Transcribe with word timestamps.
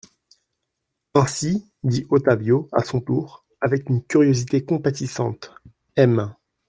Ainsi, 1.13 1.69
dit 1.83 2.07
Ottavio, 2.09 2.67
à 2.71 2.83
son 2.83 3.01
tour, 3.01 3.45
avec 3.61 3.87
une 3.87 4.01
curiosité 4.03 4.65
compatissante, 4.65 5.53
M. 5.95 6.33